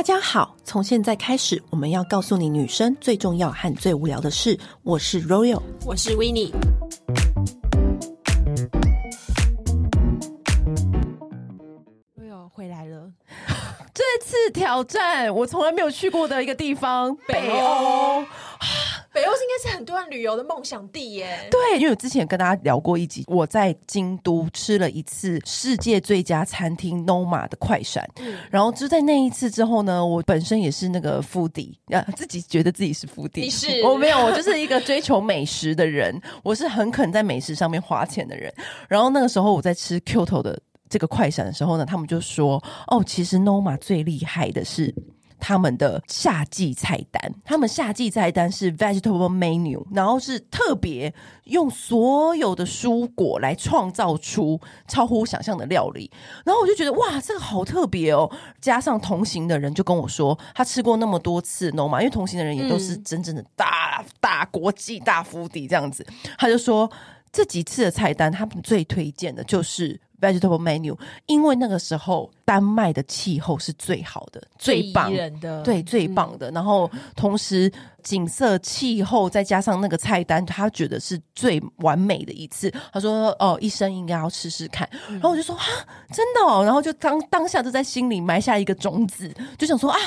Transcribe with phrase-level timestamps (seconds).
[0.00, 4.58] 大家好，从现在开始，我们要告诉你女生最重要和最无聊的事。
[4.82, 6.50] 我是 Royal，我是 Winnie。
[12.18, 13.12] Royal 回来了，
[13.92, 18.22] 这次挑战我从来没有去过的一个地方——北欧。
[18.22, 18.28] 北
[19.24, 21.48] 欧应该是很多人旅游的梦想地耶。
[21.50, 33.82] 对，因为我之前跟大家聊过一集，我在京都吃了一次世界最佳餐厅 Noma 的快闪，嗯、然后就在那一次之后呢，我本身也是那个 foodie，啊，自己觉得自己是 foodie，你是？
[33.82, 38.52] 我没有，我就是一个追求美食的人，我是很肯在美食上面花钱的人。
[38.88, 44.94] 然后那个时候我在吃 Kyoto 的这个快闪的时候呢，他们就说：“哦，其实 Noma 最厉害的是。”
[45.40, 51.12] 他们的夏季菜单，他们夏季菜单是 vegetable menu，然后是特别
[51.44, 56.10] 用所有的蔬果来创造出超乎想象的料理。
[56.44, 58.30] 然后我就觉得哇，这个好特别哦！
[58.60, 66.06] 加上同行的人就跟我说，他吃过那么多次 Noma，因为同行的人也都是真正的大、大国际大府邸这样子，
[66.38, 66.90] 他就说
[67.32, 70.00] 这几次的菜单，他们最推荐的就是。
[70.20, 76.50] Vegetable menu，因为那个时候丹麦的气候是最好的，最棒的，对，最棒的。
[76.50, 82.70] 嗯、然后同时景色、气候再加上那个菜单，他觉得是最完美的一次。
[82.92, 84.88] 他说：“哦，一生应该要试试看。
[85.08, 85.64] 嗯”然后我就说：“啊，
[86.12, 89.98] 真的哦！”然后就当当下就在心里埋下一个种子，就想说：“啊。”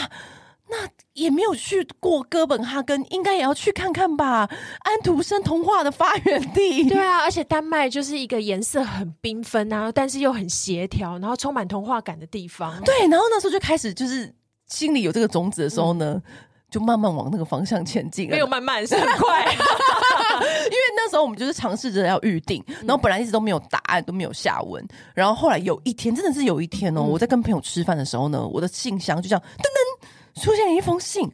[0.69, 4.49] 那也没有去过哥本哈根，应该也要去看看吧。
[4.79, 12.81] 安徒生童话的发源地，对啊，而且丹麦就是一个颜色很缤纷啊，但是又很协调，然后充满童话感的地方。
[12.83, 14.33] 对，然后那时候就开始就是
[14.67, 16.23] 心里有这个种子的时候呢，嗯、
[16.71, 18.29] 就慢慢往那个方向前进。
[18.29, 24.83] 没有慢慢，是很快， 因为那时候我们就是尝试着要预定，然后本来一直都没有答案，都没有下文。
[25.13, 30.07] 然后后来有一天，真的是有一天哦，嗯、我在跟朋友吃饭的时候呢，我的信箱就这样噔噔。
[30.35, 31.29] 出现了一封信，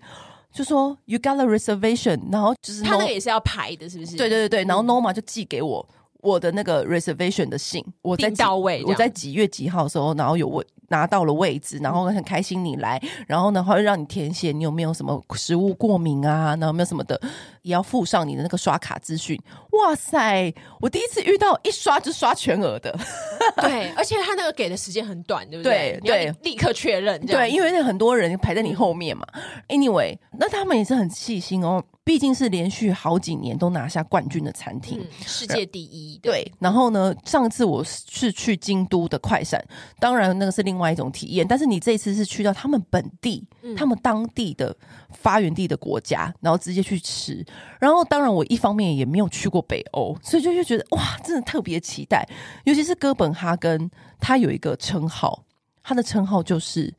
[0.52, 4.16] 就说 You got a reservation，然后就是他那个也是要排的，是不是？
[4.18, 5.88] 对对对对，然后 Norma 就寄给我
[6.22, 10.66] 我的那个 reservation 的信，我在到位，我在几月几号的时候，然后有问。
[10.90, 17.20] 拿到了位置，然后很开心你来，然后呢，会让你填写你有没有什么食物过敏啊，然后没有什么的，
[17.62, 19.40] 也要附上你的那个刷卡资讯。
[19.72, 22.94] 哇塞，我第一次遇到一刷就刷全额的，
[23.62, 26.00] 对，而且他那个给的时间很短，对不对？
[26.04, 29.26] 对，对，立刻确认，对，因为那很多人排在你后面嘛。
[29.68, 31.84] Anyway，那他们也是很细心哦。
[32.02, 36.18] 毕竟是连续好几年都拿下冠军的餐厅，嗯，世界第一。
[36.24, 39.64] 对，然后呢，上次我是去京都的快闪，
[40.00, 41.48] 当然那个是另外一种体验。
[41.48, 44.76] 但是你这次是去到他们本地，嗯、他们当地的
[45.12, 47.46] 发源地的国家，然后直接去吃。
[47.80, 52.28] 然后当然我一方面也没有去过北欧，所以就就觉得哇，真的特别期待。
[52.64, 55.44] 尤其是哥本哈根，它有一个称号，
[55.84, 56.92] 它的称号就是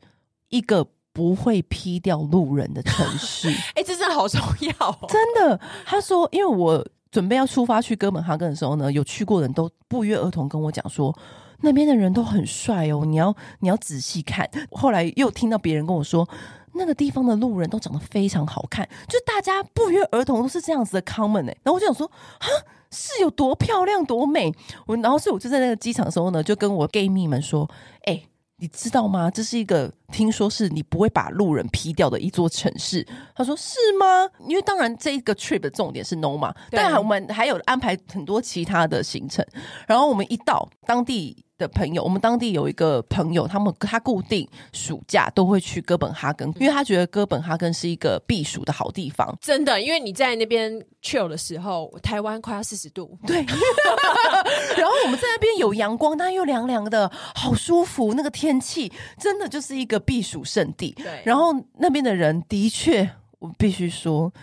[0.47, 0.87] 一个。
[1.13, 5.05] 不会劈掉路人的城市， 哎、欸，这真的好重要、哦。
[5.09, 11.13] 真的，他说，因为我准备要出发去哥本哈根的时候呢，有去过的人都不约而同跟我讲说，
[11.59, 14.49] 那边的人都很帅哦，你要你要仔细看。
[14.71, 16.27] 后来又听到别人跟我说，
[16.73, 22.07] 那个地方的路人都长得非常好看，就大家不约而同都是这样子的 comment 哎，然后我就想说，
[22.39, 22.47] 哈，
[22.91, 24.53] 是有多漂亮多美？
[24.85, 27.69] 我然后所以我就在那个机场的时候呢，就跟我 gay 蜜们说，
[28.05, 28.23] 哎、
[28.61, 29.29] 你知道吗？
[29.31, 33.05] 这是一个听说是你不会把路人劈掉的一座城市。
[33.35, 34.29] 他说是吗？
[34.47, 39.43] 因为当然这个 trip 的重点是 Noma，但我们还有安排很多其他的行程。
[39.87, 41.43] 然后我们一到当地。
[41.61, 49.37] 的朋友，我们当地有一个朋友，他们他固定暑假都会去哥本哈根，因为他觉得哥本哈根是一个避暑的好地方。
[49.39, 53.45] 真的，因为你在那边 chill 的时候，台湾快要四十度，对。
[54.75, 58.13] 然后我们在那边有阳光，但又凉凉的，好舒服。
[58.15, 60.91] 那个天气真的就是一个避暑胜地。
[60.97, 61.21] 对。
[61.23, 63.07] 然后那边的人的确，
[63.39, 64.33] 我必须说。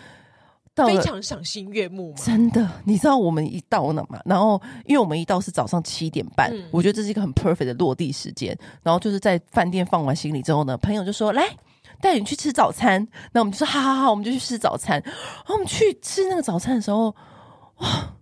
[0.87, 2.69] 非常赏心悦目，真的。
[2.85, 8.57] 你知道我们一到那嘛，然后因为我们一到是早上七点半，嗯、我觉得这是一个很 perfect 的落地时间。
[8.83, 11.43] 然后就是在饭店放完行李之后呢，朋友就说：“来
[12.01, 17.15] 带你去吃早餐。”那我们就说：“好好好，我们就去吃早餐。”然后我们去吃那个早餐的时候，
[17.79, 18.15] 哇！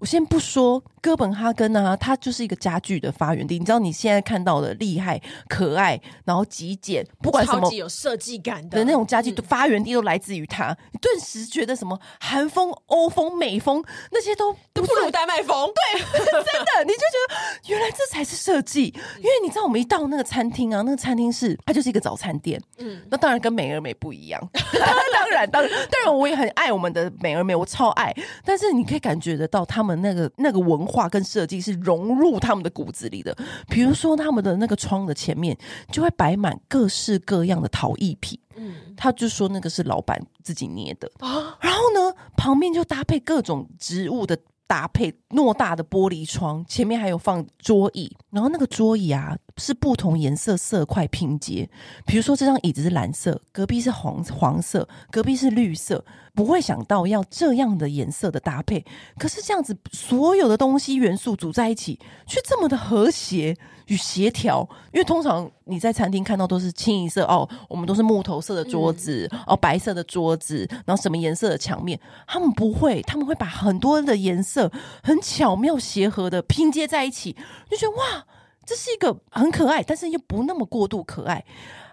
[0.00, 3.58] 我先不说哥本哈根啊，它就是一个家具的发源地。
[3.58, 10.76] 你知道你现在看到的厉害、可爱，然后极简，不管什么有设计感的，的那种家具，发源地都来自于它。
[10.92, 15.70] 你顿时觉得什么韩风、欧风、美风那些都都不如丹麦风。
[15.74, 17.34] 对， 真的，你就觉得
[17.66, 18.94] 原来来这才是设计。
[19.18, 22.60] 因为你知道，我们一到那个餐厅啊，那个餐厅是它就是一个早餐店。
[22.78, 24.40] 嗯，那当然跟美而美不一样。
[25.30, 28.14] 当然，当然，当然，我也很爱我们的美而美，我超爱。
[28.44, 33.36] 但是你可以感觉得到，他们那个那个文化跟设计是融入他们的骨子里的。
[33.68, 35.56] 比如说，他们的那个窗的前面
[35.92, 38.38] 就会摆满各式各样的陶艺品。
[38.56, 41.56] 嗯，他就说那个是老板自己捏的啊。
[41.60, 44.36] 然后呢，旁边就搭配各种植物的。
[44.70, 51.68] 搭配偌大的玻璃窗，前面还有放桌椅，然后那个桌椅啊是不同颜色色块拼接，
[52.06, 56.04] 比如说这张椅子是蓝色，隔壁是黄黄色，隔壁是绿色，
[56.34, 58.84] 不会想到要这样的颜色的搭配，
[59.18, 63.56] 可是这样子所有的东西元素组在一起，却这么的和谐。
[63.86, 64.60] 与协调，
[64.92, 71.98] 因为通常你在餐厅看到都是清一色哦，我们都是木头色的桌子，嗯、哦，白色的桌子，然后什么颜色的墙面，
[72.28, 74.70] 他们不会，他们会把很多的颜色
[75.02, 77.34] 很巧妙协和的拼接在一起，
[77.68, 78.24] 就觉得哇，
[78.70, 81.44] 这是一个很可爱，但是又不那么过度可爱，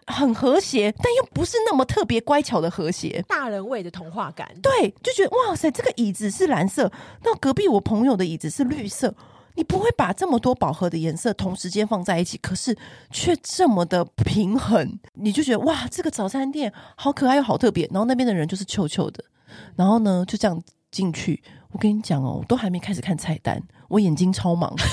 [0.06, 6.92] 很和谐，但又不是那么特别乖巧的和谐，大人味的童话感，对，就觉得哇塞，这个椅子是蓝色，
[7.24, 9.12] 那隔壁我朋友的椅子是绿色。
[9.56, 12.78] 你不会把这么多饱和的颜色同时间放在一起，可是
[13.10, 17.88] 却这么的平衡，你就觉得哇，这个早餐店好可爱又好特别。
[17.88, 19.24] 然后那边的人就是臭臭的，
[19.76, 21.42] 然后呢就这样进去。
[21.72, 24.76] 我跟你讲哦，我都还没开始看菜单，我眼睛超忙。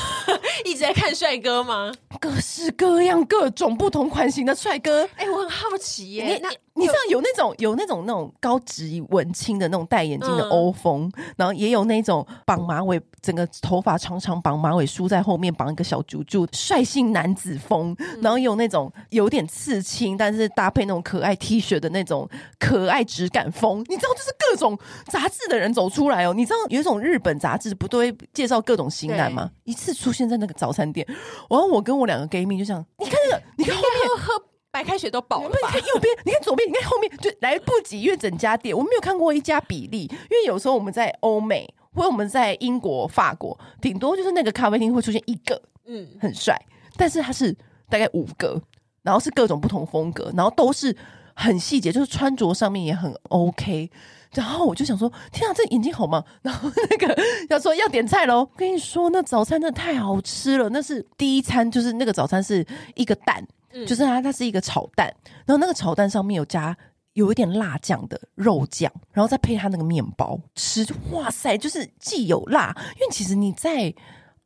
[0.75, 1.93] 一直在看帅哥吗？
[2.21, 5.05] 各式各样、各种不同款型的帅哥。
[5.15, 6.41] 哎、欸，我很好奇耶。
[6.43, 17.97] 那你知道有那种有那种那种高级文青的那种戴眼镜的欧风，嗯、然后也有那种绑马尾，整个头发长长绑马尾梳在后面绑一个小珠珠，率性男子风。
[18.21, 22.29] 然后也有那种有点刺青，但是搭配那种可爱 T 恤的那种
[22.59, 23.81] 可爱质感风。
[23.88, 26.35] 你知道，就是各种杂志的人走出来哦。
[26.35, 29.50] 你知道有一种日本杂志不都会介绍各种型男吗？
[29.62, 31.06] 一次出现在那个早餐店，
[31.49, 34.32] 然后我跟我两个 gay 蜜就这样，你看那个，你看后面喝
[34.75, 46.61] 白开水都饱了，你看右边，你看左边，你看后面，就来不及，因为整家店我没有看过一家比例，因为有时候我们在欧美或者我们在英国、法国，顶多就是那个咖啡厅会出现一个，嗯，很帅，
[46.97, 47.56] 但是他是
[47.88, 48.61] 大概五个，
[49.03, 50.97] 然后是各种不同风格，然后都是
[51.35, 53.88] 很细节，就是穿着上面也很 OK。
[54.32, 56.25] 然后我就想说，天啊，这眼睛好吗？
[56.43, 57.17] 然后那个
[57.49, 60.69] 要说要点菜喽，跟你说，那早餐真的太好吃了。
[60.70, 62.67] 那是第一餐，就是那个早餐是
[62.97, 66.75] 一个蛋，嗯、就是它它是一个炒蛋，然后那个炒蛋上面有加
[67.12, 73.93] 有一点辣酱的肉酱，然后再配它那个面包吃，哇塞，就是既有辣，因为其实你在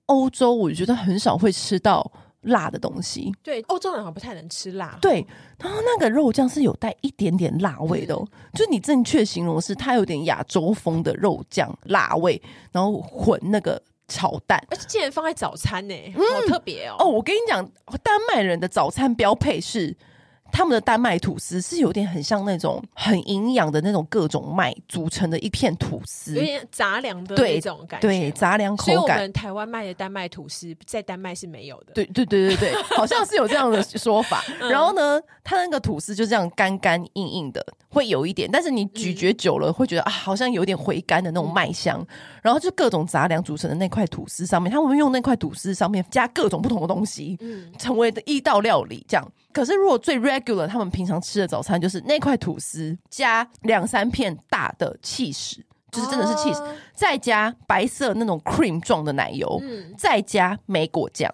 [0.07, 2.11] 欧洲，我觉得很少会吃到。
[2.43, 4.97] 辣的东西，对，欧洲人好像不太能吃辣。
[5.03, 5.27] 对，
[5.59, 12.41] 然后那个肉酱是有带一点点辣味的，嗯、就你正确形容是它有点亚洲风的肉酱辣味，
[12.71, 16.97] 然后混那个炒蛋，而且竟然放在早餐呢、好特别哦。
[16.99, 17.65] 哦，我跟你讲，
[18.03, 19.97] 丹麦人的早餐标配是。
[20.51, 28.95] 他们的丹麦吐司是有点很像那种很营养的那种各种麦组成的一片吐司，有点杂粮的那种感觉，对，杂粮口感。
[28.95, 31.93] 所以我们台湾卖的丹麦吐司在丹麦是没有的。
[31.93, 34.43] 对对对对对， 好像是有这样的说法。
[34.61, 42.01] 嗯、然后呢，它那个吐司就这样干干硬硬的，会有一点，但是你咀嚼久了会觉得啊，好像有点回甘的那种麦香。
[42.01, 42.07] 嗯、
[42.43, 49.33] 然后就各种杂粮组成的那块吐司上面，他们用那块吐司上面加各种不同的东西，嗯，成为的一道料理这样。
[49.59, 55.59] 可是，如果最 regular，他们平常吃的早餐就是那块吐司加两三片大的 cheese，，
[55.91, 56.63] 就是真的是 cheese，，
[56.95, 61.29] 再加白色那种 cream 状的奶油，嗯，再加莓果酱。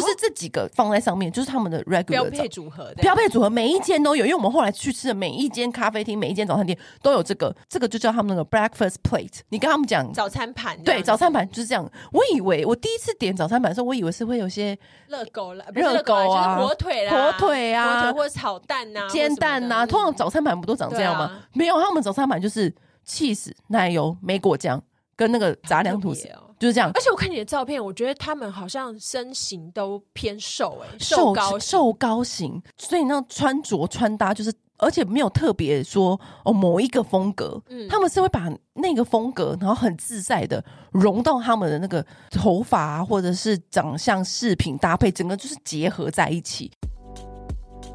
[0.00, 4.26] 就是这几个放在上面，就是他们的 regular 标配组合标配组合，每一间都有。
[4.26, 9.40] 因为我们后来去吃的每一间咖啡厅、每一间早餐店都有这个，这个就叫他们那个 breakfast plate。
[9.48, 11.90] 你跟他们讲早餐盘，对，早餐盘就是这样。
[12.12, 14.78] 我以为我第一次点早餐盘的时候，我以为是会有些
[15.08, 19.86] 热狗了，热狗啊，火腿啦，火腿啊，火腿或者炒蛋呐，煎蛋呐。
[19.86, 21.44] 通常早餐盘不都长这样吗？
[21.54, 22.74] 没有，他们早餐盘就是
[23.06, 24.82] cheese 奶油、莓果酱
[25.16, 26.28] 跟那个杂粮吐司。
[26.58, 46.72] 就是这样，而且我看你的照片，我觉得他们好像身形都偏瘦，欸，哎，瘦高瘦高型，所以那穿着穿搭就是，而且没有特别说哦某一个风格，嗯，他们是会把那个风格，然后很自在的融到他们的那个头发啊，或者是长相饰品搭配，整个就是结合在一起。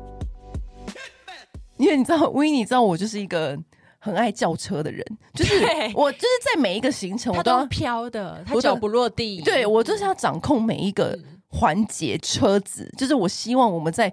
[1.77, 3.57] 因为你知道，威尼，你知道我就是一个。
[4.03, 5.05] 很爱叫车的人，
[5.36, 5.53] 就是
[5.93, 9.41] 我，就是在每一个行程，我都要飘的，他脚不落地。
[9.43, 11.17] 对，我就是要掌控每一个
[11.50, 14.12] 环节车子，就是我希望我们在。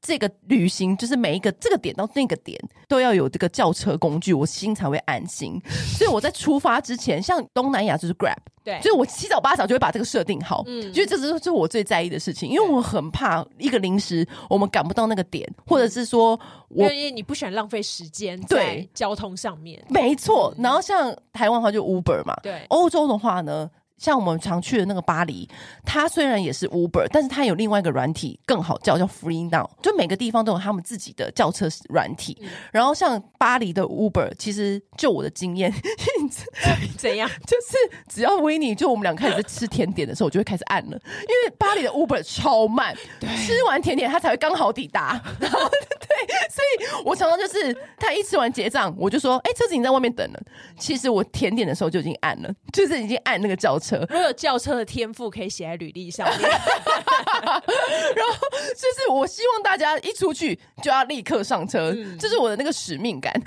[0.00, 5.60] 这个旅行就是每一个这个点到那个点都要有这个叫车工具，我心才会安心。
[5.96, 10.62] 所以我在出发之前，像东南亚就是 Grab，对，所以我七早八早就会把这个设定好。
[10.66, 16.38] 嗯，所以这是是我最在意的事情，因为我很怕一个临时我们赶不到那个点，或者是说
[16.68, 19.82] 我因为你不喜欢浪费时间在交通上面。
[19.88, 23.68] 没错，然后像台湾的话就 Uber 嘛，对，欧洲的话呢。
[23.98, 25.48] 像我们常去的那个巴黎，
[25.84, 29.68] 它虽然也是 Uber，但是它有另外一个软体更好叫，叫 Free Now。
[29.82, 32.36] 就每个地方都有他们自己的叫车软体。
[32.42, 35.72] 嗯、然后像巴黎的 Uber，其实就我的经验，
[36.98, 37.28] 怎样？
[37.46, 45.18] 就是只要维尼，就我们俩开始在吃甜点的时候，我就会开始按了，因为巴黎的 Uber 超慢，对，吃完甜点它才会刚好抵达。
[45.40, 46.08] 然后 对，
[46.50, 50.40] 所以我常常就是他一吃完结账，我就说：“哎、欸，车子已经在外面等了。”
[50.78, 53.85] 其实我甜点的时候就已经按了，就是已经按那个叫车。
[53.92, 56.40] 如果 有轿车的天赋，可以写在履历上面。
[56.50, 58.34] 然后
[58.74, 63.32] 就是我希望大家一出去就要立刻上车，嗯、这是我的那个使命感。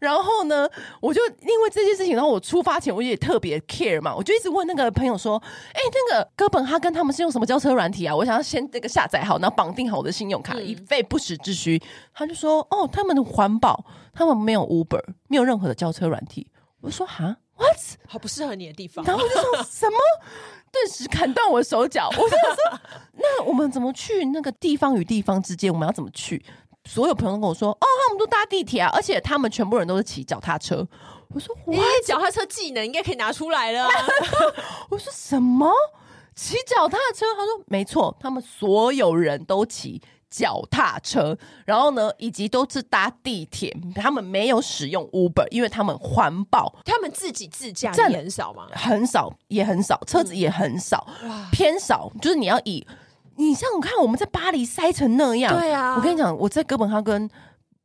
[0.00, 0.68] 然后，然后呢，
[1.00, 5.42] 我就因为这件事情，然后我出发前我也特别 care 嘛，我就一直问那个朋友说
[5.72, 8.14] ：“哎、欸，那个哥本哈根他们是用什么叫车软体啊？
[8.14, 11.80] 我想要先这个下载好，然后绑定好我的信用卡，嗯、以备不时之需。”
[12.12, 16.50] 他就说：“哦，他们的环保，他们没有 Uber，没有任何的叫车软体。”
[16.82, 17.78] 我说：“哈。” What？
[18.06, 19.96] 好不适合你的地方，然后我就说什么，
[20.70, 22.08] 顿时砍断我的手脚。
[22.10, 22.80] 我就想说，
[23.14, 25.72] 那我们怎么去那个地方与地方之间？
[25.72, 26.44] 我们要怎么去？
[26.84, 30.86] 所有朋友都跟我说，哦，他们都搭地铁啊，而且他们全部人都是骑脚踏车。
[31.34, 33.88] 我说，哇，脚踏车技能应该可以拿出来了。
[34.88, 35.72] 我说什么？
[36.34, 37.24] 骑脚踏车？
[37.34, 40.00] 他说没错，他们所有人都骑。
[40.28, 48.66] 脚踏车，然后呢，以及都是搭地铁，他们没有使用 Uber，因为他们环保，他们自己自驾也很少吗？
[48.72, 52.10] 很少，也很少，车子也很少，嗯、偏少。
[52.20, 52.86] 就是你要以，
[53.36, 57.28] 你像我看我们在巴黎塞成那样，对啊，我跟你讲，我在哥本哈根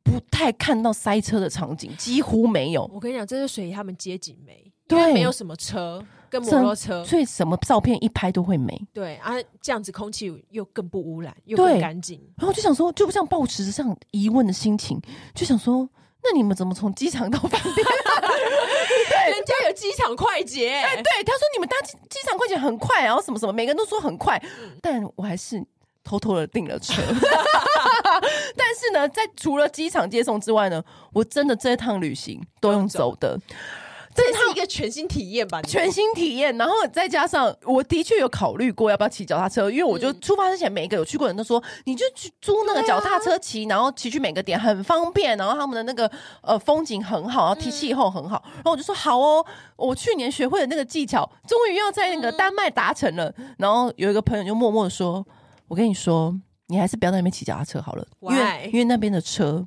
[0.02, 2.90] 不太看到塞车的场景，几乎没有。
[2.92, 6.04] 我跟你讲，这是属于他们街景美，对，没有什么车。
[6.32, 8.80] 跟摩托车，所以什么照片一拍都会美。
[8.94, 12.18] 对啊，这样子空气又更不污染，又更干净。
[12.38, 14.98] 然后就想说，就不像抱持着这样疑问的心情，
[15.34, 15.86] 就想说，
[16.24, 17.74] 那你们怎么从机场到饭店？
[17.74, 17.84] 对，
[19.36, 20.70] 人家有机场快捷。
[20.70, 25.62] 哎，对，他说你们搭机机场快捷很快，然后什么什么，每个人都说很快，嗯、但我还是
[26.02, 26.94] 偷偷的订了车。
[28.56, 33.38] 但是呢，在除了机场接送之外呢，我真的这一趟旅行都用走的。
[34.14, 35.62] 这是一个全新体验吧？
[35.62, 46.10] 全新体验，然后再加上我的确有考虑过要不要骑脚踏车，因为我就出发之前，每一个有去过的人都说，你就去租那个脚踏车骑，然后骑去每个点很方便，然后他们的那个
[46.42, 49.44] 呃风景很好，然后气候很好，然后我就说好哦，
[49.76, 53.32] 我去年学会的那个技巧，终于要在那个丹麦达成了。
[53.56, 55.26] 然后有一个朋友就默默的说，
[55.68, 59.66] 我跟你说，你还是不要在那边骑脚踏车好了，因为因为那边的车。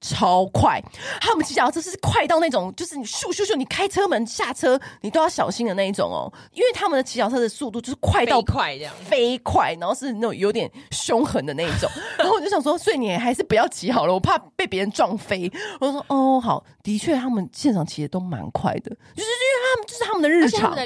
[0.00, 0.82] 超快，
[1.20, 6.32] 他们骑脚踏车是快到那种，就是你咻咻咻，你开车门下车，你都要小心的那一种哦。
[6.52, 11.90] 因为他们的骑脚车的速度就是快到快这样，飞快，然后是那种有点凶狠的那一种。
[12.18, 15.50] 然后我就想说，所以你还是不要骑好了，我怕被别人撞飞。
[15.80, 20.76] 我说哦，好，的确他们现场骑的都蛮快的，就是因为他们就是他们的日常。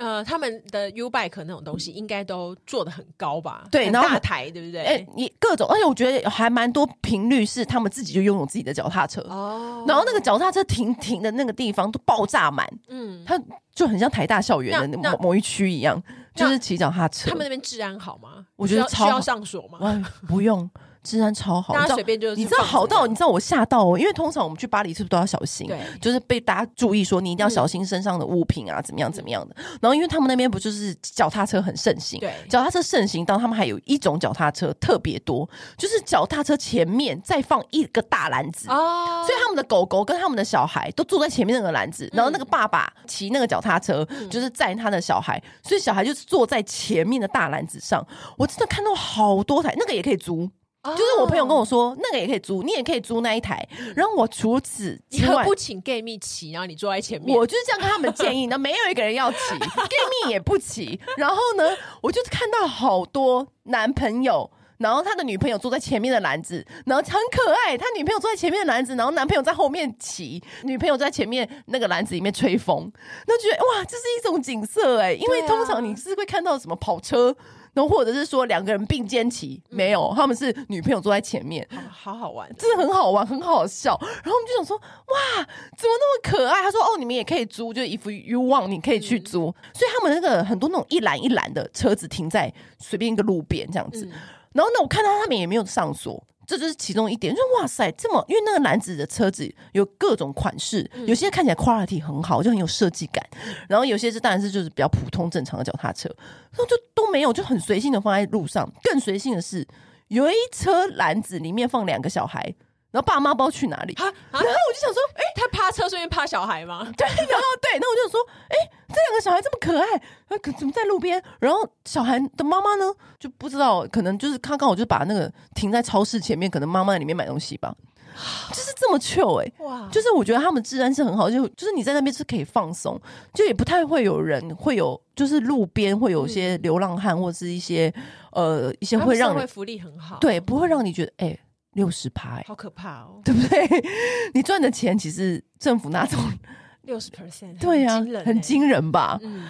[0.00, 3.68] 呃，他们的 U bike 那种东西应该都做的很高吧？
[3.70, 4.82] 对，然后大台对不对？
[4.82, 9.84] 哎，你各种，而且我觉得还蛮多频率是他们自己就拥有自己的脚踏车哦。
[9.86, 13.38] 然后那个脚踏车停停的那个地方都爆炸满，嗯，它
[13.74, 16.02] 就很像台大校园的某某一区一样，
[16.34, 17.28] 就是骑脚踏车。
[17.28, 18.46] 他们那边治安好吗？
[18.56, 20.02] 我觉得超需要上锁吗？
[20.26, 20.68] 不用。
[21.02, 25.66] 治安超好，大家随便就你知道好到你知道我吓到哦，因为通常我们去巴黎是不是都要小心？
[25.66, 29.56] 对，就是被大家注意说你一定要小心身上的物品啊，怎么样怎么样的。
[29.80, 48.06] 然后因为他们那边不就是脚踏车很盛行，对，脚踏车盛行到他们还有一种脚踏车特别多，就是脚踏车前面再放一个大篮子哦，所以他们的狗狗跟他们的小孩都坐在前面那个篮子，然后那个爸爸骑那个脚踏车就是载他的小孩，所以小孩就是坐在前面的大篮子上。
[48.36, 50.48] 我真的看到好多台，那个也可以租。
[50.82, 53.62] 就是我朋友跟我说，那个也可以租，你也可以租那一台。
[53.94, 57.36] 然后我除此之外，你不请 gay 蜜骑，然后你坐在前面。
[57.36, 59.66] 我就是这样跟他们建议，那没有一个人要骑，gay
[60.24, 60.98] 蜜也不骑。
[61.18, 67.76] 然后呢，我就看到好多男朋友，然后他的女朋友坐在前面的篮子，然后很可爱。
[67.76, 72.90] 他女朋友坐在前面的篮子，然后男朋友在后面骑，女朋友在前面那个篮子里面吹风。
[73.26, 77.36] 那觉得哇，这是一种景色哎，因为通常你是会看到什么跑车。
[77.72, 83.96] 然后或者是说两个人并肩骑，没有，他们是女朋友坐在前面，好好玩，真的很好玩，很好笑。
[84.00, 85.46] 然后我们就想说，哇，
[85.76, 86.62] 怎么那么可爱？
[86.62, 89.46] 他说，哦，你们也可以租，就 if you want，你可以去租。
[89.46, 94.04] 嗯、所以他们那个很多那种一栏一栏的车子停在随便一个路边这样子。
[94.04, 94.12] 嗯、
[94.52, 96.22] 然后呢，我看到他们也没有上锁。
[96.50, 103.24] 这就是其中一点，就哇塞，这么因为那个男子的车子有各种款式，嗯、有些看起来 quality 很好，就很有设计感，
[103.68, 106.08] 然后有些是当然是就是比较普通正常的脚踏车，
[106.50, 108.68] 然后就都没有，就很随性的放在路上。
[108.82, 109.64] 更随性的是，
[110.08, 112.52] 有一车篮子里面放两个小孩。
[112.90, 116.82] 然后爸妈不知道去哪里，然后我就想说，哎，他趴车顺便趴小孩吗？
[116.98, 118.56] 对，然后对，那我就想说，哎，
[118.88, 121.22] 这两个小孩这么可爱，那可怎么在路边？
[121.38, 127.72] 然后小孩的妈妈呢，就不知道，可能就是他刚好就把那个停在超市前面，可能妈妈在里面买东西吧，
[128.50, 133.00] 就是这么 chill 哎，哇，就是我觉得他们治安是很好，就就是你在那边是可以放松，
[133.32, 137.94] 就也不太会有人会有，就是路边会有一些流浪汉或者是一些
[138.32, 141.38] 呃一些会让社会福利很好，对，不会让你觉得哎。
[141.72, 143.68] 六十趴，好可怕哦，对不对？
[144.34, 146.18] 你赚的钱其实政府拿走
[146.82, 149.18] 六十 percent，对呀，很惊人吧？
[149.22, 149.46] 嗯。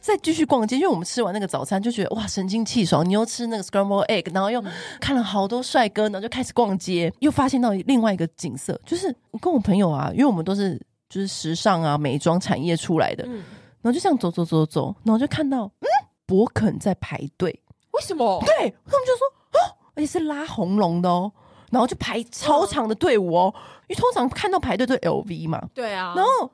[0.00, 3.02] 再继续逛街，因为我们吃完那个早餐就觉得哇，神清气爽。
[3.08, 4.62] 你又吃那个 scramble egg，然后又
[5.00, 10.78] 看了好多帅哥，然后就开始逛街，又发现到另外一个景色，就是我跟我朋友啊，因为我们都是
[11.08, 13.36] 就是时尚啊美妆产业出来的，嗯，
[13.80, 15.88] 然后就这样走走走走，然后就看到嗯，
[16.26, 17.58] 博肯在排队。
[17.94, 18.42] 为什么？
[18.44, 19.58] 对，他们就说哦，
[19.94, 21.30] 而且是拉红龙的哦，
[21.70, 23.54] 然后就排超长的队伍哦。
[23.86, 26.50] 因为通常看到排队都是 LV 嘛，对啊，然后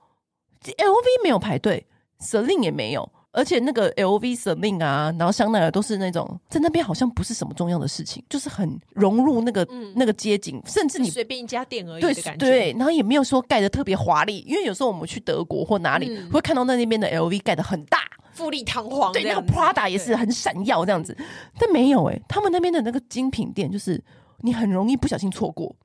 [0.64, 1.86] LV 没有排队
[2.20, 18.00] ，Celine 也没有，而且那个 LV Celine 啊，然后香奈儿都是那种在那边好像不是什么重要的事情，就是很融入那个、嗯、那个街景，甚至你随便一家店而已的感觉，对，对，然后也没有说盖的特别华丽，因为有时候我们去德国或哪里、嗯、会看到那那边的 LV 盖的很大。
[18.40, 21.14] 富丽堂皇，对，那个 Prada 也是很闪耀这样子，
[21.58, 24.02] 但没有哎、欸，他们那边的那个精品店，就是
[24.38, 25.76] 你很容易不小心错过，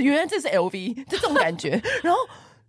[0.00, 1.80] 原来这是 LV，就这种感觉。
[2.02, 2.18] 然后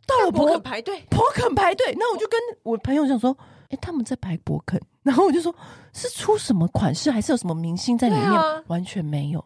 [0.06, 5.56] 到了博肯排队，博肯排队，那我就跟我朋友讲说，哎、欸，他们在排博肯，然后我就说，
[5.94, 8.26] 是出什么款式，还是有什么明星在里面？
[8.30, 9.44] 啊、完全没有。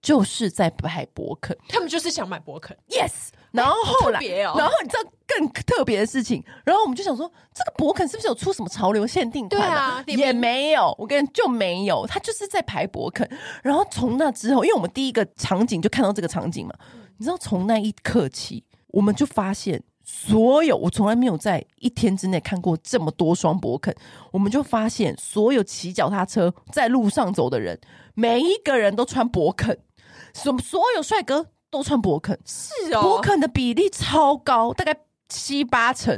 [0.00, 3.30] 就是在排博肯，他们就是想买博肯，yes。
[3.54, 9.60] 然后后来，然后你知道更特别的事情，然后我们就想说，这个博肯是不是有出什么潮流限定款？
[9.60, 13.28] 对啊，也没有，我跟你就没有，他就是在排博肯。
[13.62, 23.94] 然后从那之后，因为我们第一个场景就看到这个场景嘛，嗯、你知道，从那一刻起，我们就发现，所有我从来没有在一天之内看过这么多双博肯，
[24.32, 27.80] 我们就发现，所有骑脚踏车在路上走的人，
[28.14, 29.78] 每一个人都穿博肯。
[30.36, 34.96] 所所有帅哥都穿博肯，是哦，博肯的比例超高，大概
[35.28, 36.16] 七八成。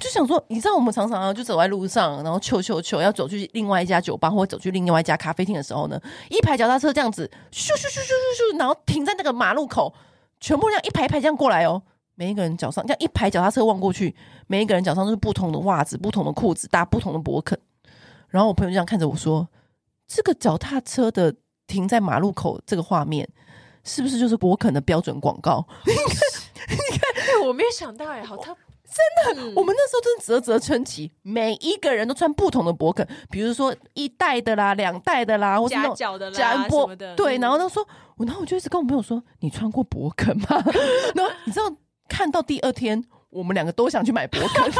[0.00, 9.94] 就想说，你知道我们常常就走在路上，然后求求求要走去另外一家酒吧，或者走去另外一家咖啡厅的时候呢，一排脚踏车这样子咻咻咻咻咻咻，然后停在那个马路口，
[10.40, 11.82] 全部这样一排一排这样过来哦。
[12.18, 14.16] 每一个人脚上这样一排脚踏车望过去，
[14.46, 17.58] 每一个人脚上都是不同的袜子、不同的裤子，搭不同的博肯。
[18.28, 19.46] 然后我朋友就这样看着我说
[20.08, 21.34] ：“这个脚踏车的
[21.66, 23.28] 停在马路口这个画面。”
[23.86, 25.64] 是不是就是博肯的标准广告？
[25.86, 26.06] 你看，
[26.68, 28.54] 你看，哎，我没有想到，哎，好他，
[29.24, 40.46] 真的，嗯、我们那时候真的啧啧称奇，每一个人都穿不同的博肯，比如说一代的啦，两代的啦，或者夹脚的啦，什么的，对，然后他说，我，然后我就一直跟我朋友说，你穿过博肯吗？
[41.14, 41.72] 然后你知道，
[42.08, 44.64] 看到第二天，我们两个都想去买博肯。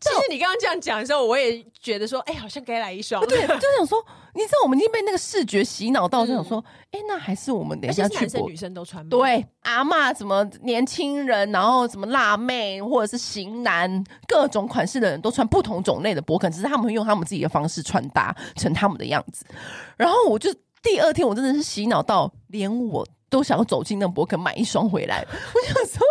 [0.00, 3.24] 其实你刚刚这样讲的时候，我也觉得说，哎、欸，好像该来一双。
[3.26, 4.02] 对，就想说，
[4.34, 8.14] 你知道，我们已经被那个视觉洗脑到，就想说，哎、那还是我们等一下去。
[8.14, 9.10] 男生女生都穿吗？
[9.10, 19.44] 对，阿嬷什么年轻人，然后什么辣妹，或者是型男，各种款式的人都穿不同种类的博肯，只是他们会用他们自己的方式穿搭成他们的样子。
[19.96, 20.50] 然后我就
[20.82, 23.06] 第二天，我真的是洗脑到连我。
[23.30, 26.04] 都想要走进那博肯买一双回来，我想说，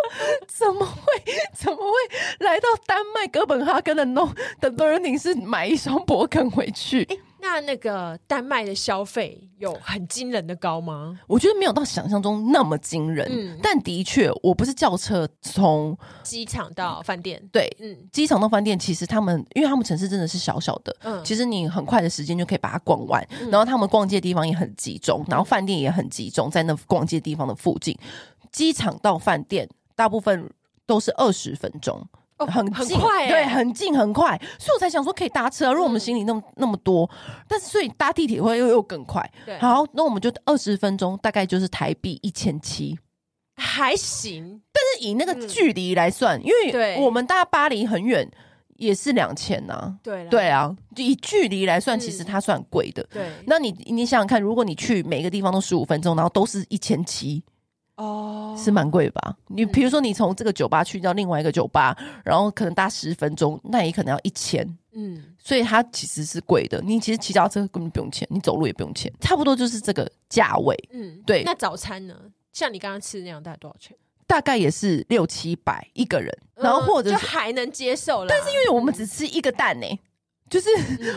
[3.00, 7.02] 丹麦哥本哈根的诺的伦宁是买一双博肯回去？
[7.04, 11.18] 欸那那个丹麦的消费有很惊人的高吗？
[11.26, 27.96] 我觉得没有到想象中那么惊人，嗯，但的确，我不是叫车从机场到饭店，对，嗯，机场到饭店，其实他们因为他们城市真的是小小的，嗯，其实你很快的时间就可以把它逛完，嗯，然后他们逛街的地方也很集中，然后饭店也很集中在那逛街地方的附近，
[28.52, 30.52] 机场到饭店大部分
[30.84, 32.06] 都是二十分钟。
[32.46, 35.72] 很近，很快，对，很近很快，所以我才想说可以搭车。
[35.72, 37.08] 如果我们行李那么那么多，
[37.46, 39.30] 但是所以搭地铁会又又更快。
[39.44, 42.98] 对，好，那我们就二十分钟，大概就是台币一千七，
[43.56, 44.62] 还行。
[44.72, 48.28] 但是以那个距离来算，因为我们搭巴黎很远，
[48.76, 49.94] 也是两千呐。
[50.02, 53.06] 对对啊，就以距离来算，其实它算贵的。
[53.12, 57.42] 对，那你你想想看，如果你去每个地方都十五分钟，然后都是一千七。
[58.00, 59.36] 哦，是蛮贵吧？
[59.48, 64.66] 你比如说，你从这个酒吧去到另外一个酒吧，然后可能搭十分钟，那也可能要一千。
[64.92, 66.80] 嗯，所以它其实是贵的。
[66.80, 70.74] 你其实骑脚踏车根本不用钱，你走路也不用钱，差不多就是这个价位。
[70.92, 71.42] 嗯，对。
[71.44, 72.16] 那早餐呢？
[72.52, 73.94] 像你刚刚吃的那样，大概多少钱？
[74.26, 78.26] 大概也是六七百一个人，然后或者就还能接受了。
[78.28, 79.86] 但是因为我们只吃一个蛋呢。
[80.50, 80.68] 就是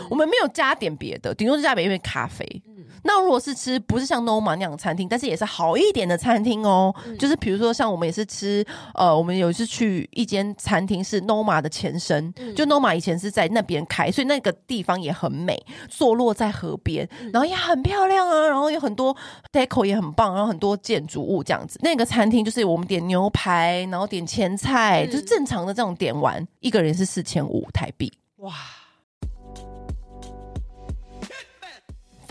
[0.08, 2.46] 我们没有加点别的，顶多是加点一杯咖啡。
[2.68, 6.94] 嗯、那如果是吃不是像 Noma 那样的餐厅，但是也是好一点的餐厅哦。
[7.04, 19.16] 嗯、就是比如说像我们也是吃，呃，我们有一次去一间餐厅是 Noma 的前身，嗯、就 Noma 以前是在那边开，所以那个地方也很美，坐落在河边，然后也很漂亮啊，然后有很多
[19.52, 21.76] deco 也很棒，然后很多建筑物这样子。
[21.82, 28.12] 那个餐厅就是我们点牛排，然后点前菜，嗯、就是正常的这种点完，一个人是四千五台币。
[28.36, 28.52] 哇！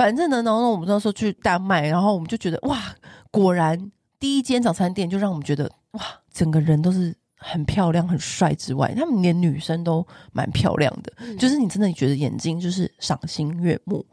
[0.03, 2.77] 反正呢，然后我们那时候去丹麦，然后我们就觉得哇，
[3.31, 3.89] 果然
[4.19, 14.05] 第一间早餐店就让我们觉得哇，整个人都是很漂亮、很帅之外，他们连女生都蛮漂亮的，嗯、就是你真的觉得眼睛就是赏心悦目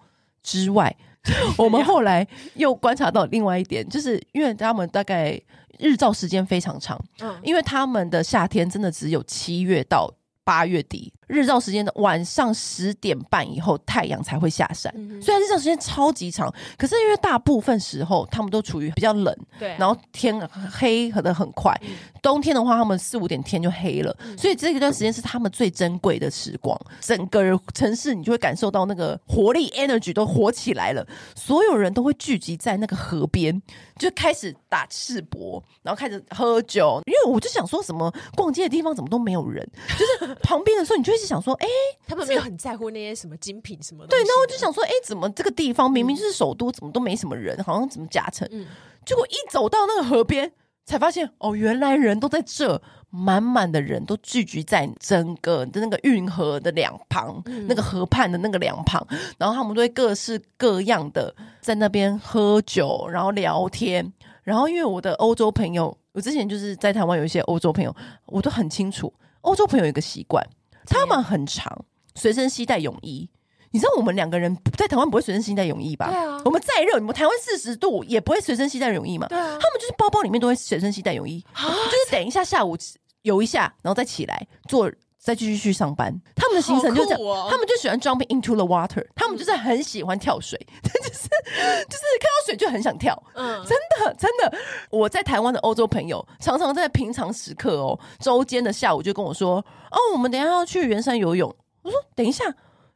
[0.44, 0.96] 之外，
[1.58, 2.24] 我们后来
[2.54, 5.42] 又观察到另外一点，就是因为他们大概
[5.76, 10.08] 日照时间非常长，嗯，因为他们的夏天真的只有七月到
[10.44, 11.12] 八月底。
[11.30, 14.92] 日照时间的晚上十点半以后，太阳才会下山。
[14.96, 20.38] 嗯、虽然日照时间超级长，可是因为大部分时候他们都处于比较冷，对，然后天
[20.70, 21.72] 黑可能很快。
[21.82, 21.90] 嗯、
[22.20, 26.78] 冬天的话，他们四五点天就黑了，嗯、所以这一段时间是他们最珍贵的时光。
[27.00, 31.06] 整个城市你就会感受到那个活力，energy 都活起来了。
[31.34, 33.62] 所有人都会聚集在那个河边，
[33.96, 37.00] 就开始打赤膊，然后开始喝酒。
[37.06, 39.66] 因为我就想说什么逛街的地方怎么都没有人，
[39.98, 41.22] 就是旁边的时候你就会。
[41.22, 44.08] 是想说，哎、欸，他们没有很在乎那些什么精品什么的。
[44.08, 48.48] 对，那我就想说，哎、欸，怎么这个地方明明就是首都，怎么都没什么人，好像怎么假城？
[48.50, 48.66] 嗯，
[49.04, 50.50] 结果一走到那个河边，
[50.86, 52.80] 才发现哦，原来人都在这，
[53.10, 59.06] 满满的人都聚集在整个的那个运河的两旁，嗯、那个河畔的那个两旁，
[59.36, 64.10] 然后他们都会各式各样的在那边喝酒，然后聊天。
[64.42, 70.42] 然后因为我的欧洲朋友，我之前就是在台湾有一些欧洲朋友，我都很清楚，欧洲朋友有一个习惯。
[70.86, 73.28] 他们很长随身携带泳衣，
[73.70, 76.08] 你知道我们两个人在台湾不会随身携带泳衣吧？
[76.08, 79.26] 对啊，我们再热，你们台湾四十度也不会随身携带泳衣嘛。
[79.28, 82.76] 对啊，他们就是包包里面都会随身携带泳衣，啊、就是等一下下午
[83.22, 84.90] 游一下，然后再起来做。
[85.22, 94.58] 再继续去上班，他们的行程就这样，哦、他们就喜欢 jumping into the water，他们就是很喜欢跳水，嗯、 就是就是看到水就很想跳，嗯，真的真的。
[94.90, 99.56] 我在台湾的欧洲朋友常常在平常时刻哦，周间的下午就跟我说，
[99.90, 101.54] 哦，我们等一下要去圆山游泳。
[101.82, 102.44] 我说等一下，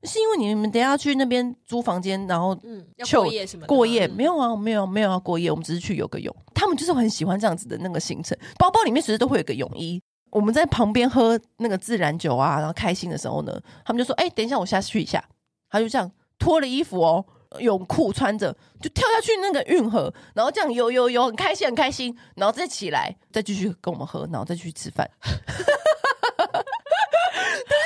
[0.05, 3.67] 是因为你们等下要去那边租房间，然后嗯，要过夜什么的？
[3.67, 6.35] 过夜没有啊，没有没有要过夜，我们只是去游个泳。
[6.55, 10.03] 他们就是很喜欢这样子的那个行程，包包里面随时都会有个泳衣。
[10.35, 15.25] 我们在旁边喝那个自然酒啊，然后开心的时候呢，他们就说：“哎、欸，等一下，我下去一下。”
[15.71, 17.25] 他就这样脱了衣服哦，
[17.61, 25.09] 泳裤穿着就跳下去那个运河，然后这样游游游，很开心很开心，然后再起来，再继续跟我们喝，然后再去吃饭。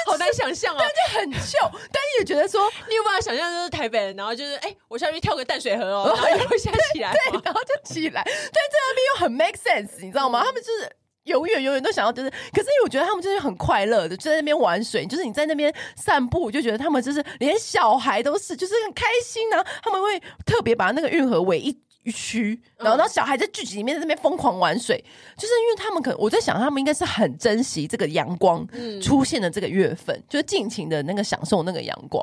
[0.06, 1.58] 好难想象啊，就很秀，
[1.92, 10.42] 但是也觉得说，你有办法想象就是台北人，然后就是哎、欸，我下去跳个淡水河哦，然后又下起来对， 对，然后就起来，但这那边又很 make sense，你知道吗？
[10.42, 10.90] 他们就是。
[11.28, 19.66] 永远永远都想要，就是，可是因为我觉得他们就是很快乐的，就在那边玩水，就是你在那边散步，我就觉得他们就是连小孩都是，就是很开心呢、啊。
[19.82, 24.96] 他们会特别把那个运河围一一区，然后然后小孩在聚集里面在那边疯狂玩水，
[25.36, 28.66] 就是因为他们可能我在想，他们应该是很珍惜这个阳光
[29.02, 32.22] 出现的这个月份，就是尽情的那个享受那个阳光。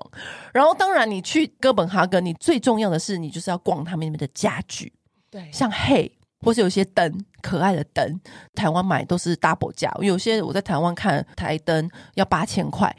[0.51, 4.91] 然后当然你去哥本哈根，你最重要的是你就是要逛他们那边的家具，
[5.29, 6.11] 对，像 Hey。
[6.45, 8.21] 或是有些灯，可爱的灯，
[8.53, 9.91] 台湾买都是 double 价。
[9.99, 12.95] 有些我在台湾看台灯要八千块，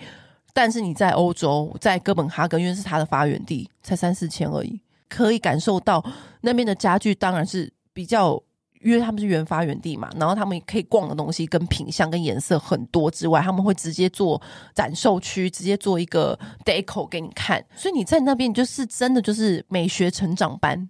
[0.52, 4.80] 但是你在欧洲，在哥本哈根，因为是它的发源地，才三四千而已。
[5.08, 6.04] 可以感受到
[6.40, 8.42] 那边的家具当然是比较，
[8.82, 14.42] 因为他们是原发源地嘛，然后他们可以逛的东西跟品相跟颜色很多之外，他们会直接做
[14.74, 20.88] 展售区，直接做一个 deco 给你看，所以你在那边就是真的就是美学成长班。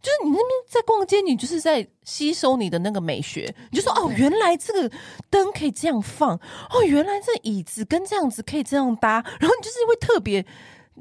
[0.00, 3.52] 就是你那边在逛街，你就是在吸收你的那个美学。
[3.70, 4.90] 你就说哦，原来这个
[5.28, 10.44] 灯可以这样放，哦，原来这椅子跟这样子可以这样搭，然后你就是会特别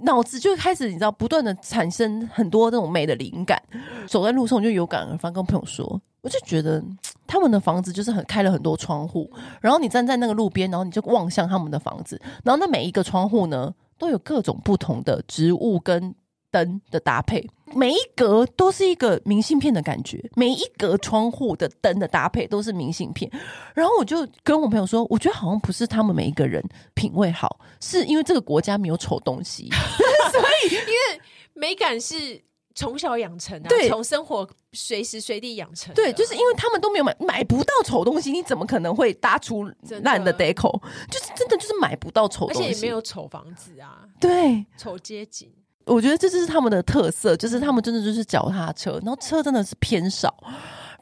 [0.01, 3.61] 脑子就开始你知道不断的产生很多这种美的灵感。
[4.07, 6.83] 走在路上我就有感而发，跟朋友说，我就觉得
[7.27, 9.31] 他们的房子就是很开了很多窗户，
[9.61, 16.15] 然后你站在那个路边，然后你就望向他们的房子，然后那每一个窗户呢，都有各种不同的植物跟
[16.65, 23.29] 灯的搭配，每一格都是一个明信片的感觉，每一格窗户的灯的搭配都是明信片。
[23.73, 29.69] 然后我就跟我朋友说，我觉得好像不是他们每一个人品味好，是因为这个国家没有丑东西，
[30.31, 31.21] 所以因为
[31.53, 32.41] 美感是。
[32.79, 35.91] 从小养成啊，从生活随时随地养成。
[35.95, 39.67] 对，就是因为他们都没有买买不到丑东西，你怎么可能会搭出
[40.03, 40.79] 烂的 deco？
[41.09, 44.03] 就是真的就是买不到丑东西，而且也没有丑房子啊。
[44.19, 45.51] 对，丑街景，
[45.87, 50.33] 我觉得这就是他们的特色，就是他们真的就是脚踏车，然后车真的是偏少。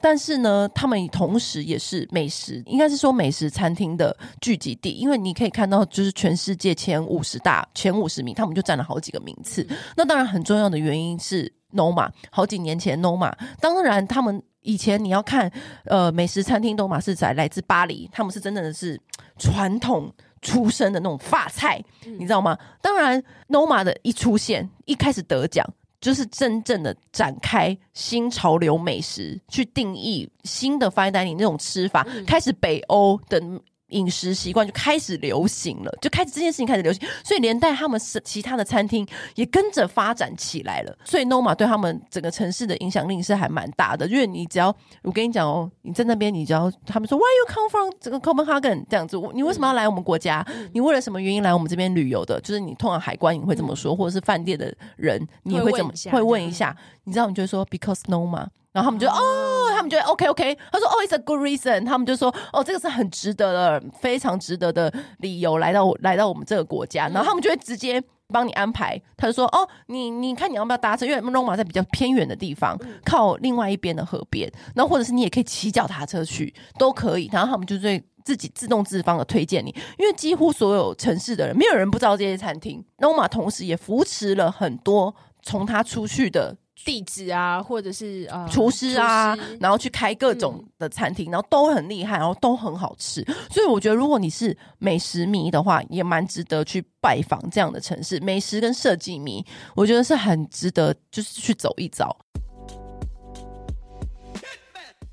[0.02, 9.67] 但是呢，他们同时也是美食，应该是说美食餐厅的聚集地，因为你可以看到，就是全世界前五十大、前五十名，他们就占了好几个名次。
[9.98, 11.52] 那当然，很重要的原因是。
[11.76, 15.52] Noma 好几年前，Noma 当然他们以前你要看
[15.88, 18.98] 呃美食餐厅，Noma 是在来自巴黎，他们是真正的是
[19.38, 20.10] 传统
[20.45, 22.58] 出身的那种发菜，嗯、你知道吗？
[22.81, 25.67] 当然，Noma 的一出现，一开始得奖，
[25.99, 33.41] 就是真正的展开新潮流美食，去定义新的 fine dining 那种吃法，嗯、开始北欧的。
[33.89, 40.98] 饮食习惯就开始流行了，就开始这件事情开始流行，所以连带他们是其他的餐厅也跟着发展起来了。
[41.04, 44.08] 所以 Noma 对他们整个城市的影响力是还蛮大的。
[44.08, 50.45] 因为你只要我跟你讲哦，你在那边，你只要他们说 Why you come from 这个 Copenhagen 这样子，你为什么要来我们国家？
[50.74, 52.41] 你为了什么原因来我们这边旅游的？
[52.41, 56.76] 就是你通常海关你会这么说，或者是饭店的人你也会怎么会问一下。
[57.04, 58.48] 你知道你就会说 Because Noma。
[58.71, 61.85] 然后他们就哦，他们觉得 OK OK，他说哦，It's a good reason。
[61.85, 67.07] 他们就说哦，这个是很值得的，非常值得的理由来到来到我们这个国家。
[67.09, 68.99] 然后他们就会直接帮你安排。
[69.17, 71.05] 他就说哦，你你看你要不要搭车？
[71.05, 74.51] 因为 Noma 在比较偏远的地方，靠另外一边的河边。
[74.73, 77.29] 然后或者是你也可以骑脚踏车去，都可以。
[77.31, 82.83] 然后他们就会自己自动自发的推荐你，因为几乎所有城市的人，没有人不知道这些餐厅。
[82.97, 86.55] Noma 同时也扶持了很多从他出去的。
[86.83, 93.23] 地址啊，或者是呃厨师啊，然后去开各种的餐厅，嗯、然后都很厉害，然后都很好吃。
[93.49, 98.19] 所以我觉得，如果你是美食迷的话，也蛮值得去拜访这样的城市。
[98.19, 102.15] 美食跟设计迷，我觉得是很值得，就是去走一遭。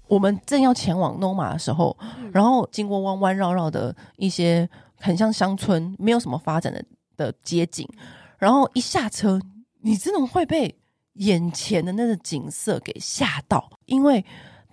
[0.09, 4.69] 我们正要前往 Noma 的时候，嗯、然后经过弯弯绕绕的一些
[5.01, 6.85] 很像乡村，没有什么发展的
[7.17, 7.89] 的街景，
[8.37, 9.41] 然后一下车，
[9.81, 10.77] 你真的会被。
[11.15, 14.25] 眼前的那个景色给吓到，因为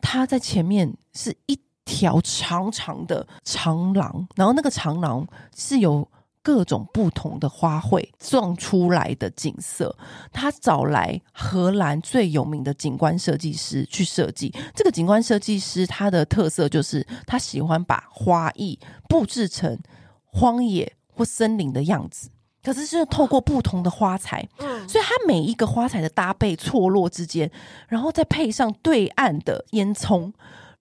[0.02, 6.08] 它在前面是一条长长的长廊，然后那个长廊是有
[6.42, 9.96] 各种不同的花卉撞出来的景色。
[10.32, 14.54] 他找来荷兰最有名的景观设计师去设计。
[14.74, 19.78] 这个景观设计师他的特色就是他喜欢把花艺布置成
[20.26, 22.30] 荒野或森林的样子。
[22.62, 27.50] 可是是透过不同的花材，嗯，所以它每一个花材的搭配错落之间，
[27.88, 30.32] 然后再配上对岸的烟囱，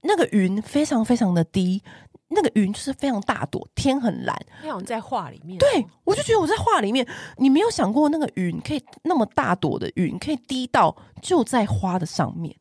[0.00, 1.80] 那个云非常非常的低，
[2.28, 5.56] 那个云就是非常大朵，天很蓝，好像在画里面。
[5.58, 12.54] 对，我就觉得我在画里面，你没有想过那个云可以那么大朵的云可以低到就在花的上面，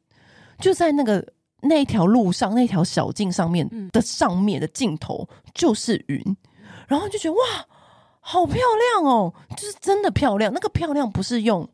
[0.59, 1.25] 就在那个
[1.61, 6.37] 那条路上那条小径上面的上面的尽头就是云，
[6.87, 7.39] 然后就觉得哇。
[8.29, 10.51] 好漂亮哦，就是真的漂亮。
[10.53, 11.65] 那个漂亮不是用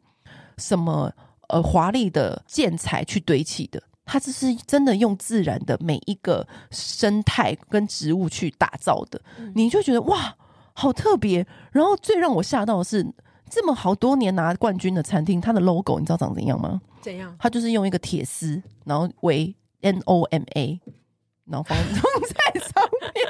[0.59, 1.11] 什么
[1.49, 9.19] 呃华丽的建材去堆砌的，它这是真的用自然的每一个生态跟植物去打造的。
[9.39, 10.35] 嗯、你就觉得哇，
[10.73, 11.43] 好特别。
[11.71, 13.03] 然后最让我吓到的是，
[13.49, 16.79] 这么好多年拿冠军的餐厅，它的 logo 你知道长怎样吗？
[17.01, 17.35] 怎样？
[17.39, 20.79] 它就是用一个铁丝，然后为 N O M A。
[21.45, 23.22] 然后放放在上面，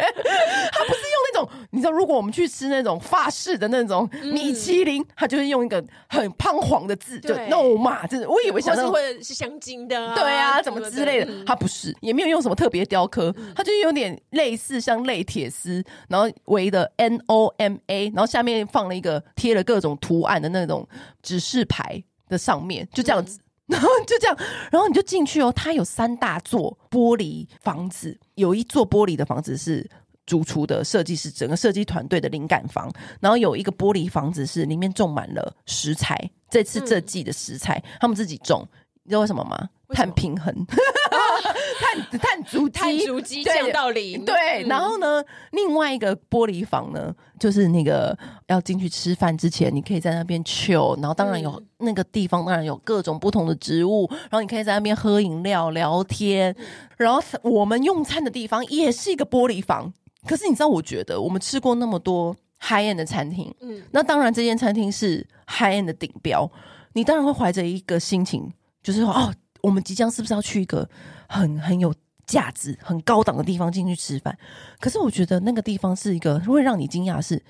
[1.83, 20.87] 知道，如果我们去吃那种法式的那种米其林，它就是用一个很胖黄的字，就 Noma，就是我以为想是会是香精的，对啊，怎么之类的，它不是，也没有用什么特别雕刻，它就有点类似像类铁丝，然后围的 N O M A，然后下面放了一个贴了各种图案的那种
[21.21, 23.39] 指示牌的上面，就这样子。
[23.65, 24.37] 然后就这样，
[24.69, 25.51] 然后你就进去哦。
[25.55, 29.89] 它有三大座玻璃房子，有一座玻璃的房子是
[30.25, 36.17] 主厨的设计师整个设计团队的灵感房，然后有一个玻璃房子是里面种满了食材，
[36.49, 38.67] 这次这季的食材、嗯、他们自己种，
[39.03, 39.69] 你知道为什么吗？
[39.89, 40.53] 碳平衡。
[41.79, 44.23] 碳碳足迹，碳足迹降到零。
[44.25, 56.55] 对，然后呢，另外一个玻璃房呢，就是那个要进去吃饭之前，你可以在那边 chill，然后当然有、嗯、那个地方，当然有各种不同的植物，然后你可以在那边喝饮料聊天。
[56.97, 59.93] 然后我们用餐的地方也是一个玻璃房，
[60.27, 66.49] 可是你知道，我觉得我们吃过那么多 high end 的餐厅，嗯，那当然这间餐厅是 high end 的顶标，
[66.93, 69.33] 你当然会怀着一个心情，就是说哦。
[69.63, 70.85] 我们即将是不是要去一个
[71.29, 71.95] 很很有
[72.27, 74.37] 价值、很高档的地方进去吃饭？
[74.77, 77.41] 可是我觉得那个地方是一个会让你惊讶的是，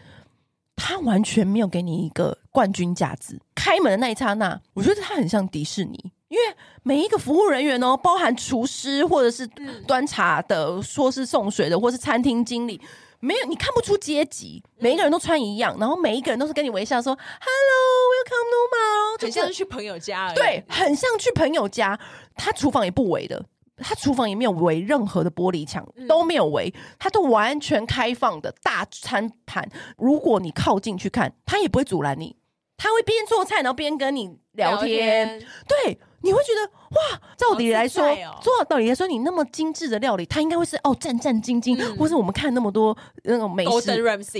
[0.76, 3.42] 他完全没有给你一个冠军价值。
[3.56, 9.46] 开门的那一刹那，我觉得他很像迪士尼，因为每一个服务人员哦，包含厨师或者是
[9.86, 12.82] 端茶的，说是送水的，或是餐厅经理。
[13.20, 20.36] 没有，你看不出阶级，每一个人都穿一样，然后每一个人都是跟你微笑说 “Hello, welcome to my”，很像是去朋友家而已。
[20.36, 21.98] 对，很像去朋友家。
[22.36, 23.46] 他厨房也不围的，
[23.78, 29.70] 他厨房也没有围任何的玻璃墙，都没有围，他都完全开放的大餐盘。
[29.98, 32.36] 如果你靠近去看，他也不会阻拦你，
[32.76, 35.28] 他会边做菜然后边跟你聊天。
[35.28, 35.48] 聊天。
[35.68, 36.00] 对。
[36.24, 38.04] 你会觉得哇，照理来说，
[38.42, 43.70] 做到道理来说，你那么精致的料理，它应该会是哦战战兢兢，嗯、或是我们看那么多那种美食，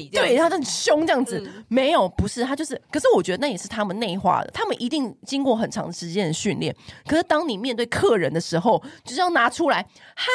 [0.10, 2.82] 对，然后很凶这样子，嗯、没有，不是，他就是。
[2.90, 6.74] 可是我觉得那也是他们内化的，他们一定经过很长时间的训练。
[7.06, 10.32] 可是当你面对客人的时候，就是要拿出来嗨，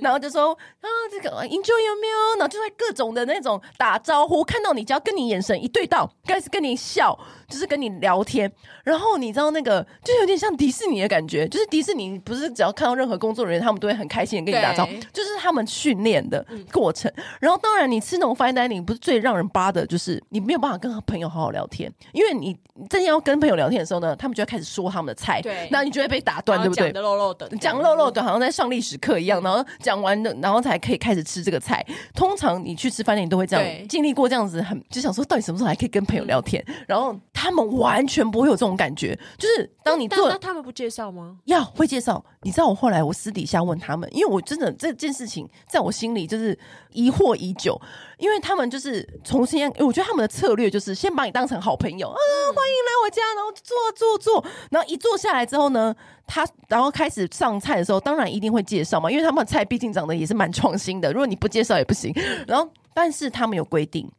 [0.00, 2.38] 然后就说啊这个 enjoy 有没有？
[2.38, 8.50] 然后就在各种的那种打招呼，看到你只要跟你眼神一对到，开始跟你笑，就是跟你聊天。
[8.84, 17.10] 然后你知道那个就有点像迪士尼的感觉，就是迪士尼不是只要看到任何工作人员，他们都会很开心的跟你打招呼，就是他们训练的过程。
[17.16, 22.56] 嗯、然后当然你吃那种 fine dining 不是最让人扒的，就是你没有办法跟朋友好好聊天，因为你
[22.88, 26.92] 正要跟朋友聊天的时候呢，他们就要开始说他们的菜，对，那你就会被打断，对不对？
[26.92, 29.40] 讲漏漏的，讲漏漏的，好像在上历史课一样。
[29.42, 31.84] 然后讲完的，然后才可以开始吃这个菜。
[32.14, 36.62] 通常你去吃饭店，你都会这样经历过这样子很，很就想说到底什么时候还可以跟朋友聊天？
[36.66, 41.38] 嗯、然后他们完全不会有这种感觉，就是当你做，那他们不介绍吗？
[41.44, 42.24] 要会介绍。
[42.42, 46.58] 你知道我后来我私底下问他们，因为我真的这件事情在我心里就是
[46.90, 47.80] 疑惑已久，
[48.18, 52.16] 因为他们就是重新，我觉得他们的策略就是先把你当成好朋友啊，
[52.54, 55.94] 欢迎来我家，然后坐坐坐，然后一坐下来之后呢，
[56.26, 62.12] 他然后开始上菜的时候，当然一定会介绍嘛，因为他们的菜毕竟长得也是蛮创新的，如果你不介绍也不行。
[62.46, 64.10] 然后，但是他们有规定，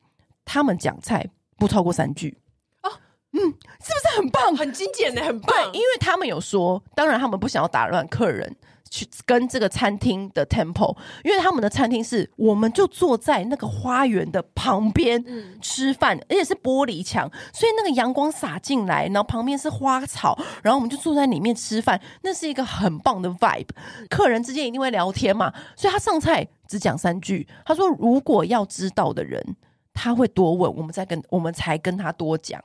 [0.46, 1.28] 他们讲菜
[1.58, 2.38] 不超过三句。
[3.34, 4.56] 嗯，是不是很棒？
[4.56, 5.72] 很精简的，很棒。
[5.72, 8.56] 对，因为他们有说，当然他们不想要打乱客人
[8.90, 15.24] 去跟这个餐厅的 tempo，因为他们的餐厅是，我们就坐在那个花园的旁边
[15.62, 23.70] 吃饭，嗯、而且是玻璃墙，所以那个阳光洒进来，然后旁边是花草，然后我们就坐在里面吃饭，那是一个很棒的 vibe。
[24.10, 29.56] 客人之间一定会聊天嘛，所以他上菜只讲三句，他说如果要知道的人，
[29.94, 32.62] 他会多问，我们再跟我们才跟他多讲。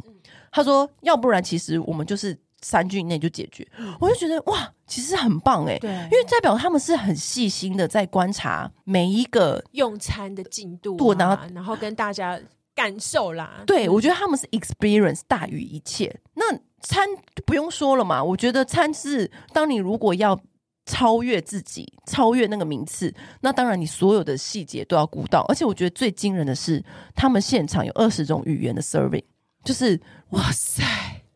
[0.57, 3.63] 他说：“要不然，其实我们就是三句以内就解决。
[4.01, 12.41] ”我就觉得哇，其实很棒哎，对，因为代表他们是很细心的在观察每一个用餐的进度，啊，然后然后跟大家
[12.75, 13.65] 感受啦。
[13.67, 16.19] 对，我觉得他们是 experience 大于一切。
[16.33, 17.07] 那餐
[17.45, 20.41] 不用说了嘛，我觉得餐是当你如果要
[20.87, 25.45] 超越自己，超越那个名次，那当然你所有的细节都要顾到。
[25.51, 26.83] 而且我觉得最惊人的是，
[27.15, 29.25] 他们现场有二十种语言的 serving。
[29.67, 30.01] 就是
[30.31, 30.85] 哇塞，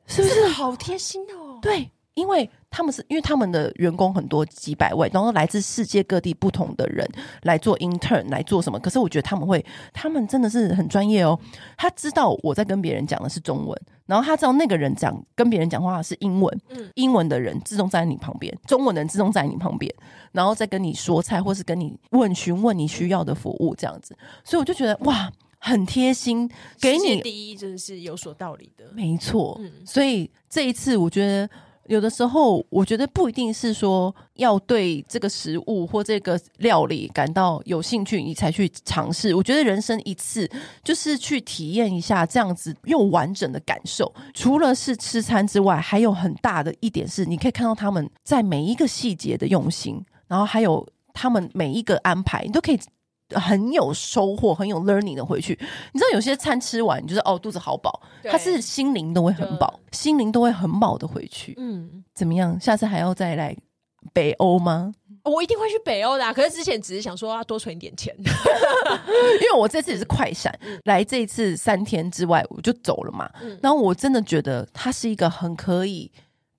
[0.06, 1.58] 是不是好贴心哦？
[1.60, 7.04] 对，因为他们是因为他们的员工很多几百位，然后来自世界各地不同的人
[7.42, 8.78] 来做 intern 来做什么？
[8.78, 11.36] 可是我觉得他们会，他们真的是很专业哦。
[11.76, 19.92] 他知道我在跟别人讲的是中文，然后他知道那个人讲跟别人讲话是英文，嗯，英文的人自动站在你旁边，中文的人自动站在你旁边，
[20.30, 24.16] 然后再跟你说菜，或是跟你问询问你需要的服务这样子。
[24.44, 25.28] 所以我就觉得哇。
[25.62, 29.56] 很贴心，给你第一真的是有所道理的，没错。
[29.60, 31.48] 嗯，所以这一次我觉得
[31.86, 39.34] 有的时候，我觉得不一定是说要对这个食物或这个料理感到有兴趣，你才去尝试。
[39.34, 40.50] 我觉得人生一次，
[40.82, 44.10] 就是去体验一下这样子又完整的感受。
[44.32, 52.80] 除了是吃餐之外，还有很大的一点是，你可以看到他们在每一个细节的用心，然后还有他们每一个安排，你都可以。
[53.34, 55.58] 很有收获，很有 learning 的回去。
[55.92, 61.54] 你知道有些餐吃完，你就是哦肚子好饱，他是心灵都会很饱，心灵都会很饱的回去。
[61.58, 62.58] 嗯，怎么样？
[62.60, 63.56] 下次还要再来
[64.12, 64.92] 北欧吗？
[65.22, 66.32] 我一定会去北欧的啊。
[66.32, 68.24] 可是之前只是想说要多存一点钱， 因
[69.46, 73.30] 为我这次也是快闪，来这一次三天之外我就走了嘛。
[73.62, 76.10] 然后我真的觉得它是一个很可以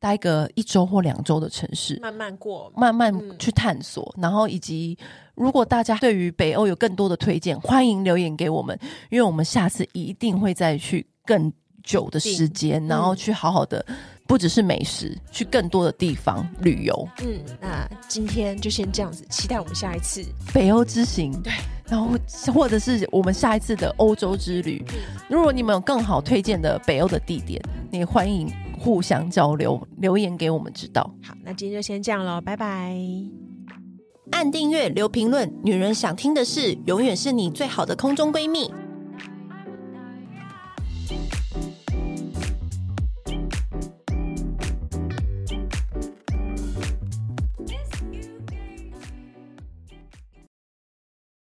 [0.02, 4.12] 待个一周或两周的城市，慢慢过，慢慢去探索。
[4.18, 4.98] 嗯、然后以及，
[5.36, 8.78] 如果大家对于北欧有更多的推荐，欢迎留言给我们，
[9.12, 13.86] 因为我们下次一定会再去更久的时间，然后去好好的。
[14.28, 17.10] 不只是美食，去更多的地方旅游。
[17.22, 20.24] 嗯，那今天就先这样子，期待我们下一次
[20.54, 21.34] 北欧之行。
[21.44, 21.52] 对，
[21.92, 22.10] 然后
[22.54, 24.82] 或者是我们下一次的欧洲之旅。
[24.94, 24.96] 嗯、
[25.30, 27.62] 如果你们有更好推荐的北欧的地点，
[27.92, 31.02] 也欢迎互相交流，留言给我们知道。
[31.22, 32.96] 好，那今天就先这样喽，拜拜。
[34.32, 38.72] 按订阅，留评论，女人想听的事，永远是你最好的空中闺蜜。